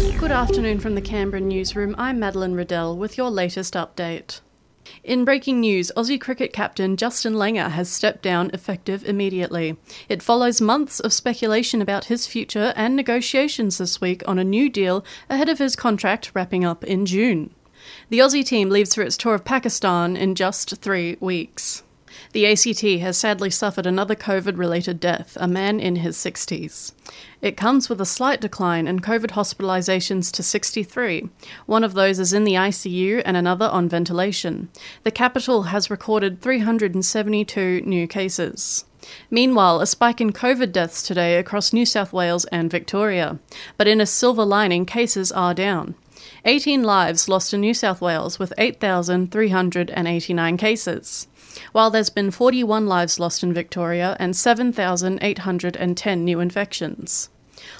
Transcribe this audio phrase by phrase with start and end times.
[0.00, 1.94] Good afternoon from the Canberra newsroom.
[1.98, 4.40] I'm Madeline Riddell with your latest update.
[5.04, 9.76] In breaking news, Aussie cricket captain Justin Langer has stepped down effective immediately.
[10.08, 14.70] It follows months of speculation about his future and negotiations this week on a new
[14.70, 17.54] deal ahead of his contract wrapping up in June.
[18.08, 21.82] The Aussie team leaves for its tour of Pakistan in just three weeks.
[22.32, 26.92] The ACT has sadly suffered another COVID related death, a man in his 60s.
[27.42, 31.28] It comes with a slight decline in COVID hospitalisations to 63.
[31.66, 34.68] One of those is in the ICU and another on ventilation.
[35.04, 38.84] The capital has recorded 372 new cases.
[39.30, 43.38] Meanwhile, a spike in COVID deaths today across New South Wales and Victoria.
[43.78, 45.94] But in a silver lining, cases are down.
[46.44, 51.26] 18 lives lost in New South Wales with 8,389 cases
[51.72, 57.28] while there's been 41 lives lost in Victoria and 7,810 new infections.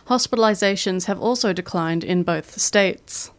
[0.07, 3.31] Hospitalisations have also declined in both states.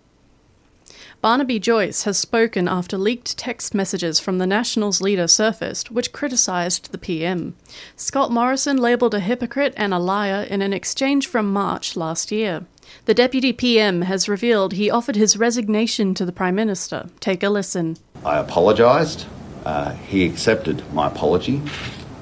[1.22, 6.92] Barnaby Joyce has spoken after leaked text messages from the Nationals leader surfaced, which criticised
[6.92, 7.56] the PM.
[7.96, 12.66] Scott Morrison labelled a hypocrite and a liar in an exchange from March last year.
[13.06, 17.08] The Deputy PM has revealed he offered his resignation to the Prime Minister.
[17.20, 17.98] Take a listen.
[18.26, 19.28] I apologised.
[19.64, 21.62] Uh, he accepted my apology.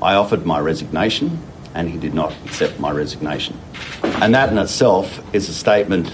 [0.01, 1.39] I offered my resignation,
[1.73, 3.57] and he did not accept my resignation.
[4.03, 6.11] And that in itself is a statement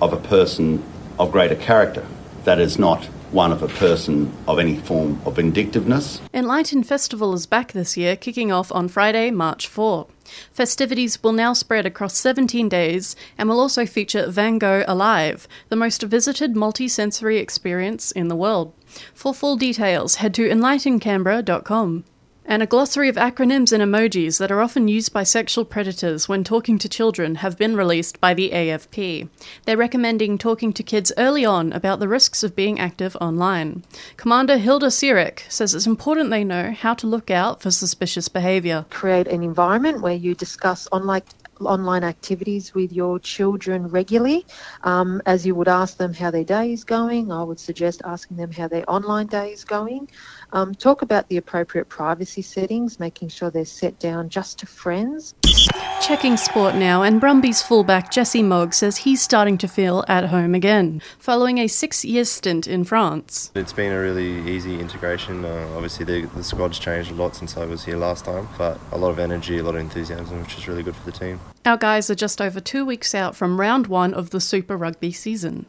[0.00, 0.84] of a person
[1.18, 2.06] of greater character.
[2.48, 6.22] That is not one of a person of any form of vindictiveness.
[6.32, 10.06] Enlighten Festival is back this year, kicking off on Friday, March 4.
[10.50, 15.76] Festivities will now spread across 17 days and will also feature Van Gogh Alive, the
[15.76, 18.72] most visited multi-sensory experience in the world.
[19.12, 22.04] For full details, head to enlightencanberra.com.
[22.50, 26.42] And a glossary of acronyms and emojis that are often used by sexual predators when
[26.42, 29.28] talking to children have been released by the AFP.
[29.66, 33.84] They're recommending talking to kids early on about the risks of being active online.
[34.16, 38.86] Commander Hilda Sirec says it's important they know how to look out for suspicious behaviour.
[38.88, 41.20] Create an environment where you discuss online
[41.66, 44.46] online activities with your children regularly.
[44.84, 48.36] Um, as you would ask them how their day is going, I would suggest asking
[48.36, 50.08] them how their online day is going.
[50.52, 55.34] Um, talk about the appropriate privacy settings, making sure they're set down just to friends.
[56.00, 60.54] Checking sport now, and Brumbies fullback Jesse Mogg says he's starting to feel at home
[60.54, 63.52] again, following a six year stint in France.
[63.54, 65.44] It's been a really easy integration.
[65.44, 68.80] Uh, obviously, the, the squad's changed a lot since I was here last time, but
[68.90, 71.40] a lot of energy, a lot of enthusiasm, which is really good for the team.
[71.66, 75.12] Our guys are just over two weeks out from round one of the Super Rugby
[75.12, 75.66] season.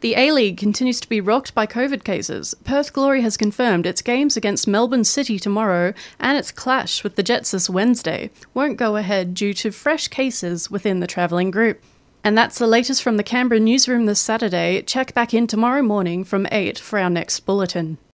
[0.00, 2.54] The A League continues to be rocked by COVID cases.
[2.64, 7.22] Perth Glory has confirmed its games against Melbourne City tomorrow and its clash with the
[7.22, 11.82] Jets this Wednesday won't go ahead due to fresh cases within the travelling group.
[12.22, 14.82] And that's the latest from the Canberra newsroom this Saturday.
[14.82, 17.96] Check back in tomorrow morning from 8 for our next bulletin.